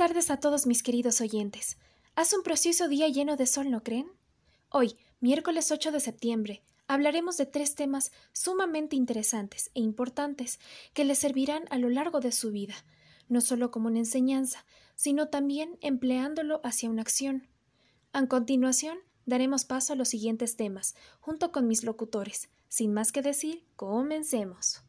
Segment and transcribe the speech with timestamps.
[0.00, 1.76] tardes a todos mis queridos oyentes.
[2.14, 4.10] Hace un precioso día lleno de sol, ¿no creen?
[4.70, 10.58] Hoy, miércoles 8 de septiembre, hablaremos de tres temas sumamente interesantes e importantes
[10.94, 12.76] que les servirán a lo largo de su vida,
[13.28, 14.64] no solo como una enseñanza,
[14.94, 17.46] sino también empleándolo hacia una acción.
[18.14, 18.96] A continuación,
[19.26, 22.48] daremos paso a los siguientes temas, junto con mis locutores.
[22.70, 24.80] Sin más que decir, comencemos.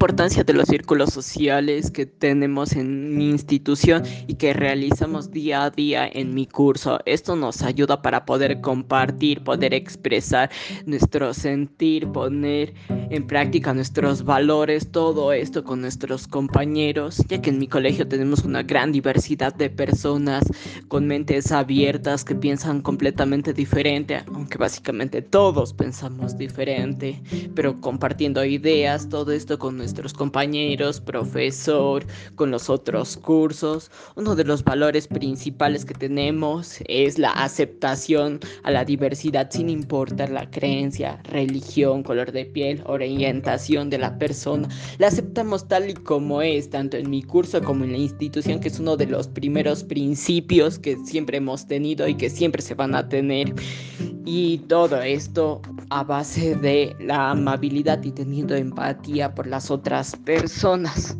[0.00, 5.70] Importancia de los círculos sociales que tenemos en mi institución y que realizamos día a
[5.70, 7.00] día en mi curso.
[7.04, 10.50] Esto nos ayuda para poder compartir, poder expresar
[10.86, 17.58] nuestro sentir, poner en práctica nuestros valores, todo esto con nuestros compañeros, ya que en
[17.58, 20.44] mi colegio tenemos una gran diversidad de personas
[20.88, 27.22] con mentes abiertas que piensan completamente diferente, aunque básicamente todos pensamos diferente,
[27.54, 33.90] pero compartiendo ideas, todo esto con nuestros compañeros, profesor, con los otros cursos.
[34.16, 40.30] Uno de los valores principales que tenemos es la aceptación a la diversidad sin importar
[40.30, 44.68] la creencia, religión, color de piel, orientación de la persona.
[44.98, 48.68] La aceptamos tal y como es, tanto en mi curso como en la institución, que
[48.68, 52.94] es uno de los primeros principios que siempre hemos tenido y que siempre se van
[52.94, 53.54] a tener.
[54.24, 61.16] Y todo esto a base de la amabilidad y teniendo empatía por las otras personas.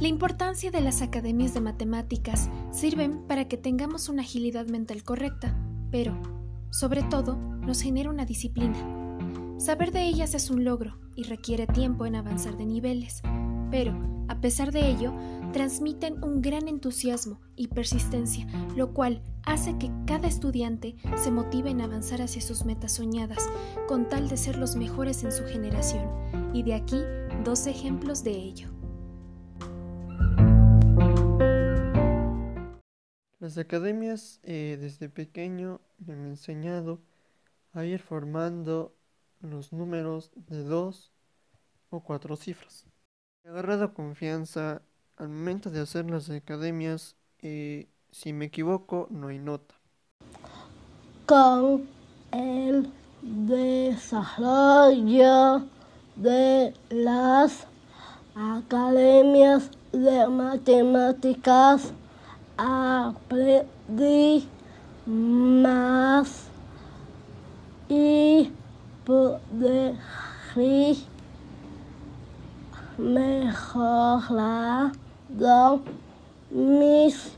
[0.00, 5.56] La importancia de las academias de matemáticas sirven para que tengamos una agilidad mental correcta,
[5.90, 6.20] pero,
[6.70, 8.76] sobre todo, nos genera una disciplina.
[9.58, 13.22] Saber de ellas es un logro y requiere tiempo en avanzar de niveles,
[13.70, 15.14] pero, a pesar de ello,
[15.54, 18.44] transmiten un gran entusiasmo y persistencia,
[18.74, 23.38] lo cual hace que cada estudiante se motive en avanzar hacia sus metas soñadas,
[23.86, 26.10] con tal de ser los mejores en su generación.
[26.52, 27.00] Y de aquí
[27.44, 28.68] dos ejemplos de ello.
[33.38, 37.00] Las academias eh, desde pequeño me han enseñado
[37.72, 38.96] a ir formando
[39.40, 41.12] los números de dos
[41.90, 42.86] o cuatro cifras.
[43.44, 44.82] He agarrado confianza
[45.16, 49.74] al momento de hacer las academias, eh, si me equivoco, no hay nota.
[51.26, 51.88] Con
[52.32, 52.90] el
[53.22, 54.94] desarrollo
[56.16, 57.66] de las
[58.34, 61.92] academias de matemáticas,
[62.56, 64.48] aprendí
[65.06, 66.44] más
[67.88, 68.50] y
[69.04, 69.94] pude
[72.98, 74.92] mejorar
[76.50, 77.36] mis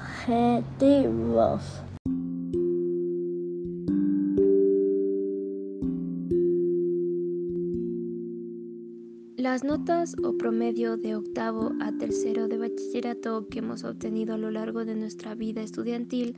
[9.36, 14.50] Las notas o promedio de octavo a tercero de bachillerato que hemos obtenido a lo
[14.50, 16.36] largo de nuestra vida estudiantil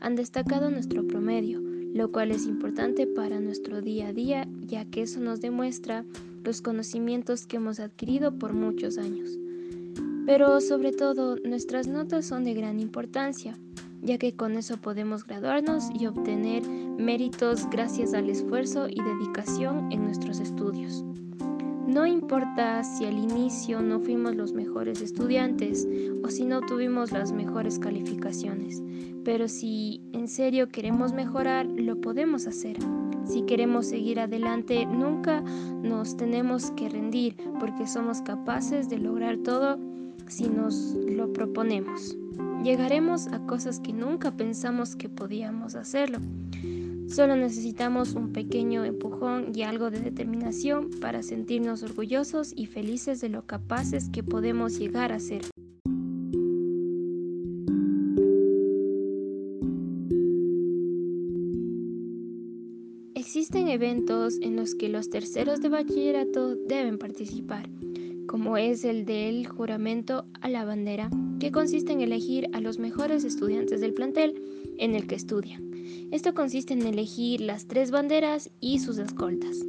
[0.00, 5.02] han destacado nuestro promedio, lo cual es importante para nuestro día a día, ya que
[5.02, 6.04] eso nos demuestra
[6.42, 9.38] los conocimientos que hemos adquirido por muchos años.
[10.26, 13.56] Pero sobre todo, nuestras notas son de gran importancia,
[14.02, 20.04] ya que con eso podemos graduarnos y obtener méritos gracias al esfuerzo y dedicación en
[20.04, 21.04] nuestros estudios.
[21.86, 25.86] No importa si al inicio no fuimos los mejores estudiantes
[26.22, 28.82] o si no tuvimos las mejores calificaciones,
[29.24, 32.78] pero si en serio queremos mejorar, lo podemos hacer.
[33.26, 39.78] Si queremos seguir adelante, nunca nos tenemos que rendir porque somos capaces de lograr todo
[40.26, 42.16] si nos lo proponemos.
[42.62, 46.18] Llegaremos a cosas que nunca pensamos que podíamos hacerlo.
[47.08, 53.28] Solo necesitamos un pequeño empujón y algo de determinación para sentirnos orgullosos y felices de
[53.28, 55.42] lo capaces que podemos llegar a ser.
[63.14, 67.68] Existen eventos en los que los terceros de bachillerato deben participar,
[68.34, 71.08] como es el del juramento a la bandera,
[71.38, 74.42] que consiste en elegir a los mejores estudiantes del plantel
[74.76, 75.70] en el que estudian.
[76.10, 79.64] Esto consiste en elegir las tres banderas y sus escoltas.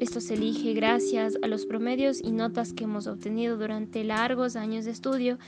[0.00, 4.86] Esto se elige gracias a los promedios y notas que hemos obtenido durante largos años
[4.86, 5.38] de estudio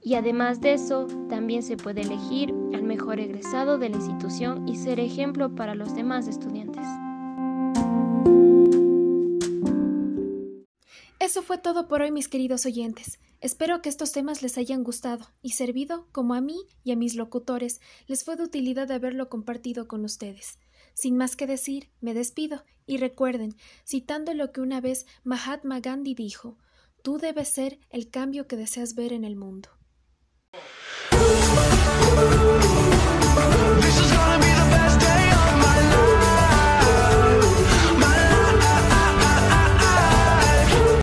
[0.00, 4.76] y además de eso, también se puede elegir al mejor egresado de la institución y
[4.76, 6.86] ser ejemplo para los demás estudiantes.
[11.34, 13.18] Eso fue todo por hoy, mis queridos oyentes.
[13.40, 16.54] Espero que estos temas les hayan gustado y servido, como a mí
[16.84, 20.60] y a mis locutores, les fue de utilidad haberlo compartido con ustedes.
[20.94, 26.14] Sin más que decir, me despido y recuerden, citando lo que una vez Mahatma Gandhi
[26.14, 26.56] dijo,
[27.02, 29.70] tú debes ser el cambio que deseas ver en el mundo.